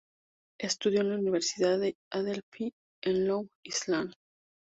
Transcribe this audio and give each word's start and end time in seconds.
Estudió 0.59 1.01
en 1.01 1.09
la 1.09 1.19
Universidad 1.19 1.77
de 1.77 1.95
Adelphi, 2.09 2.73
en 3.03 3.27
Long 3.27 3.47
Island. 3.63 4.15